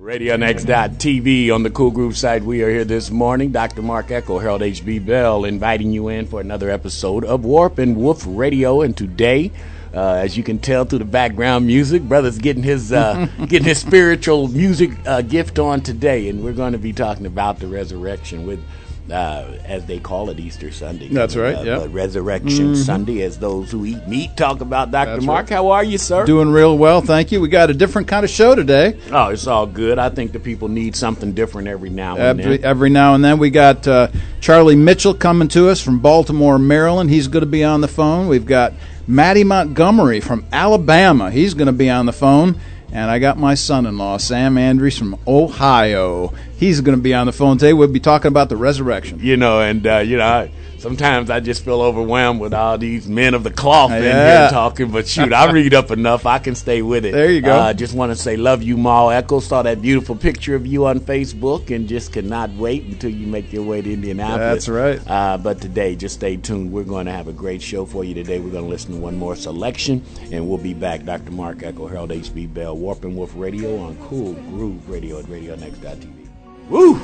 RadioNext.tv 0.00 1.54
on 1.54 1.62
the 1.62 1.68
Cool 1.68 1.90
Groove 1.90 2.16
site. 2.16 2.42
We 2.42 2.62
are 2.62 2.70
here 2.70 2.86
this 2.86 3.10
morning. 3.10 3.52
Dr. 3.52 3.82
Mark 3.82 4.10
Echo, 4.10 4.38
Harold 4.38 4.62
H.B. 4.62 5.00
Bell, 5.00 5.44
inviting 5.44 5.92
you 5.92 6.08
in 6.08 6.26
for 6.26 6.40
another 6.40 6.70
episode 6.70 7.22
of 7.22 7.44
Warp 7.44 7.76
and 7.76 7.94
Woof 7.94 8.24
Radio. 8.26 8.80
And 8.80 8.96
today, 8.96 9.52
uh, 9.92 10.14
as 10.14 10.38
you 10.38 10.42
can 10.42 10.58
tell 10.58 10.86
through 10.86 11.00
the 11.00 11.04
background 11.04 11.66
music, 11.66 12.00
brother's 12.00 12.38
getting 12.38 12.62
his 12.62 12.94
uh, 12.94 13.26
getting 13.40 13.68
his 13.68 13.78
spiritual 13.78 14.48
music 14.48 14.92
uh, 15.04 15.20
gift 15.20 15.58
on 15.58 15.82
today, 15.82 16.30
and 16.30 16.42
we're 16.42 16.54
going 16.54 16.72
to 16.72 16.78
be 16.78 16.94
talking 16.94 17.26
about 17.26 17.58
the 17.58 17.66
resurrection 17.66 18.46
with 18.46 18.64
uh, 19.10 19.44
as 19.64 19.84
they 19.86 19.98
call 19.98 20.30
it, 20.30 20.38
Easter 20.40 20.70
Sunday. 20.70 21.08
That's 21.08 21.36
right, 21.36 21.56
Uh, 21.56 21.62
yeah. 21.62 21.86
Resurrection 21.88 22.76
Sunday, 22.76 23.22
as 23.22 23.38
those 23.38 23.70
who 23.70 23.84
eat 23.84 24.06
meat 24.08 24.36
talk 24.36 24.60
about. 24.60 24.90
Dr. 24.90 25.12
That's 25.12 25.24
Mark, 25.24 25.48
how 25.48 25.68
are 25.70 25.84
you, 25.84 25.98
sir? 25.98 26.24
Doing 26.26 26.50
real 26.50 26.76
well, 26.78 27.00
thank 27.00 27.32
you. 27.32 27.40
We 27.40 27.48
got 27.48 27.70
a 27.70 27.74
different 27.74 28.08
kind 28.08 28.24
of 28.24 28.30
show 28.30 28.54
today. 28.54 28.98
oh, 29.12 29.28
it's 29.28 29.46
all 29.46 29.66
good. 29.66 29.98
I 29.98 30.10
think 30.10 30.32
the 30.32 30.40
people 30.40 30.68
need 30.68 30.94
something 30.96 31.32
different 31.32 31.68
every 31.68 31.90
now 31.90 32.12
and 32.16 32.40
Every, 32.40 32.56
then. 32.58 32.64
every 32.64 32.90
now 32.90 33.14
and 33.14 33.24
then, 33.24 33.38
we 33.38 33.50
got 33.50 33.86
uh, 33.88 34.08
Charlie 34.40 34.76
Mitchell 34.76 35.14
coming 35.14 35.48
to 35.48 35.68
us 35.68 35.80
from 35.80 36.00
Baltimore, 36.00 36.58
Maryland. 36.58 37.10
He's 37.10 37.28
going 37.28 37.42
to 37.44 37.50
be 37.50 37.64
on 37.64 37.80
the 37.80 37.88
phone. 37.88 38.28
We've 38.28 38.46
got 38.46 38.72
Matty 39.06 39.44
Montgomery 39.44 40.20
from 40.20 40.44
Alabama. 40.52 41.30
He's 41.30 41.54
going 41.54 41.66
to 41.66 41.72
be 41.72 41.90
on 41.90 42.06
the 42.06 42.12
phone. 42.12 42.60
And 42.92 43.10
I 43.10 43.18
got 43.20 43.38
my 43.38 43.54
son-in-law, 43.54 44.16
Sam 44.18 44.58
Andrews 44.58 44.98
from 44.98 45.16
Ohio. 45.26 46.34
He's 46.56 46.80
going 46.80 46.96
to 46.96 47.02
be 47.02 47.14
on 47.14 47.26
the 47.26 47.32
phone 47.32 47.56
today. 47.56 47.72
We'll 47.72 47.88
be 47.88 48.00
talking 48.00 48.28
about 48.28 48.48
the 48.48 48.56
resurrection. 48.56 49.20
You 49.22 49.36
know, 49.36 49.60
and 49.60 49.86
uh, 49.86 49.98
you 49.98 50.16
know, 50.16 50.24
I, 50.24 50.52
sometimes 50.80 51.30
I 51.30 51.40
just 51.40 51.64
feel 51.64 51.80
overwhelmed 51.80 52.40
with 52.40 52.54
all 52.54 52.78
these 52.78 53.08
men 53.08 53.34
of 53.34 53.44
the 53.44 53.50
cloth 53.50 53.92
in 53.92 54.02
here 54.02 54.48
talking. 54.50 54.90
But 54.90 55.06
shoot, 55.06 55.32
I 55.32 55.50
read 55.50 55.74
up 55.74 55.90
enough; 55.90 56.26
I 56.26 56.38
can 56.38 56.54
stay 56.54 56.82
with 56.82 57.04
it. 57.04 57.12
There 57.12 57.30
you 57.30 57.40
go. 57.40 57.54
Uh, 57.54 57.72
just 57.74 57.94
want 57.94 58.10
to 58.10 58.16
say, 58.16 58.36
love 58.36 58.62
you, 58.62 58.76
Ma 58.76 59.08
Echo. 59.10 59.40
Saw 59.40 59.62
that 59.62 59.80
beautiful 59.82 60.16
picture 60.16 60.54
of 60.54 60.66
you 60.66 60.86
on 60.86 61.00
Facebook, 61.00 61.74
and 61.74 61.88
just 61.88 62.12
cannot 62.12 62.50
wait 62.54 62.84
until 62.84 63.10
you 63.10 63.26
make 63.26 63.52
your 63.52 63.62
way 63.62 63.82
to 63.82 63.92
Indianapolis. 63.92 64.66
That's 64.66 64.68
right. 64.68 65.00
Uh, 65.06 65.38
but 65.38 65.60
today, 65.60 65.94
just 65.96 66.16
stay 66.16 66.36
tuned. 66.36 66.72
We're 66.72 66.84
going 66.84 67.06
to 67.06 67.12
have 67.12 67.28
a 67.28 67.32
great 67.32 67.62
show 67.62 67.84
for 67.86 68.04
you 68.04 68.14
today. 68.14 68.38
We're 68.40 68.50
going 68.50 68.64
to 68.64 68.70
listen 68.70 68.94
to 68.94 69.00
one 69.00 69.16
more 69.16 69.36
selection, 69.36 70.04
and 70.32 70.48
we'll 70.48 70.58
be 70.58 70.74
back. 70.74 71.04
Dr. 71.04 71.32
Mark 71.32 71.62
Echo, 71.62 71.86
Harold 71.86 72.12
H.B. 72.12 72.46
Bell, 72.46 72.76
Warp 72.76 73.04
and 73.04 73.16
Woof 73.16 73.32
Radio 73.36 73.78
on 73.78 73.96
Cool 74.08 74.34
Groove 74.34 74.88
Radio 74.88 75.18
at 75.18 75.26
RadioNext.tv. 75.26 76.28
Woo! 76.68 77.00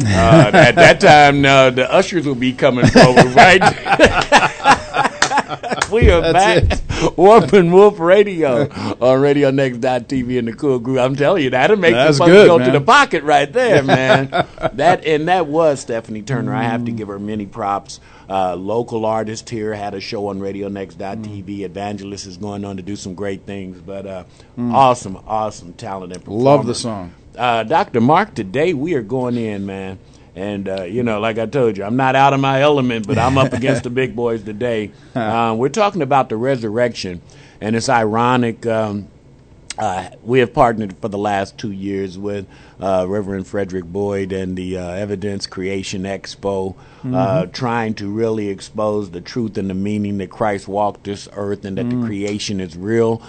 Uh, 0.00 0.50
at 0.52 0.74
that 0.74 1.00
time, 1.00 1.44
uh, 1.44 1.70
the 1.70 1.92
ushers 1.92 2.26
will 2.26 2.34
be 2.34 2.52
coming 2.52 2.86
forward, 2.86 3.26
right? 3.34 3.60
we 5.92 6.10
are 6.10 6.20
That's 6.20 6.80
back. 6.80 7.16
Warp 7.16 7.52
and 7.52 7.72
Woof 7.72 8.00
Radio 8.00 8.62
on 8.62 9.20
RadioNext.tv 9.20 10.38
and 10.38 10.48
the 10.48 10.52
Cool 10.52 10.78
Groove. 10.78 10.98
I'm 10.98 11.16
telling 11.16 11.44
you, 11.44 11.50
that'll 11.50 11.76
make 11.76 11.94
That's 11.94 12.18
the 12.18 12.26
good, 12.26 12.46
go 12.46 12.58
to 12.58 12.70
the 12.70 12.80
pocket 12.80 13.24
right 13.24 13.52
there, 13.52 13.82
man. 13.82 14.30
that 14.72 15.04
and 15.04 15.28
that 15.28 15.46
was 15.46 15.80
Stephanie 15.80 16.22
Turner. 16.22 16.54
I 16.54 16.64
have 16.64 16.84
to 16.86 16.92
give 16.92 17.08
her 17.08 17.18
many 17.18 17.46
props. 17.46 18.00
Uh, 18.28 18.56
local 18.56 19.04
artist 19.04 19.50
here 19.50 19.74
had 19.74 19.94
a 19.94 20.00
show 20.00 20.28
on 20.28 20.40
RadioNext.tv. 20.40 21.60
Evangelist 21.60 22.26
is 22.26 22.38
going 22.38 22.64
on 22.64 22.78
to 22.78 22.82
do 22.82 22.96
some 22.96 23.14
great 23.14 23.42
things, 23.42 23.80
but 23.80 24.06
uh, 24.06 24.24
awesome, 24.58 25.16
awesome 25.26 25.74
talent 25.74 26.12
and 26.12 26.24
performer. 26.24 26.42
Love 26.42 26.66
the 26.66 26.74
song. 26.74 27.12
Uh, 27.36 27.64
Dr. 27.64 28.00
Mark, 28.00 28.34
today 28.34 28.74
we 28.74 28.94
are 28.94 29.02
going 29.02 29.36
in, 29.36 29.66
man. 29.66 29.98
And, 30.36 30.68
uh, 30.68 30.82
you 30.82 31.02
know, 31.02 31.20
like 31.20 31.38
I 31.38 31.46
told 31.46 31.76
you, 31.76 31.84
I'm 31.84 31.96
not 31.96 32.16
out 32.16 32.32
of 32.32 32.40
my 32.40 32.60
element, 32.60 33.06
but 33.06 33.18
I'm 33.18 33.38
up 33.38 33.52
against 33.52 33.84
the 33.84 33.90
big 33.90 34.16
boys 34.16 34.42
today. 34.42 34.90
Uh, 35.14 35.54
we're 35.56 35.68
talking 35.68 36.02
about 36.02 36.28
the 36.28 36.36
resurrection. 36.36 37.22
And 37.60 37.76
it's 37.76 37.88
ironic. 37.88 38.66
Um, 38.66 39.06
uh, 39.78 40.10
we 40.22 40.40
have 40.40 40.52
partnered 40.52 40.96
for 40.98 41.08
the 41.08 41.18
last 41.18 41.56
two 41.56 41.70
years 41.70 42.18
with 42.18 42.46
uh, 42.80 43.06
Reverend 43.08 43.46
Frederick 43.46 43.84
Boyd 43.84 44.32
and 44.32 44.56
the 44.56 44.76
uh, 44.78 44.88
Evidence 44.90 45.46
Creation 45.46 46.02
Expo, 46.02 46.74
uh, 47.12 47.46
trying 47.46 47.94
to 47.94 48.08
really 48.10 48.48
expose 48.48 49.10
the 49.10 49.20
truth 49.20 49.56
and 49.56 49.70
the 49.70 49.74
meaning 49.74 50.18
that 50.18 50.30
Christ 50.30 50.66
walked 50.68 51.04
this 51.04 51.28
earth 51.32 51.64
and 51.64 51.78
that 51.78 51.88
the 51.90 52.04
creation 52.06 52.60
is 52.60 52.76
real. 52.76 53.22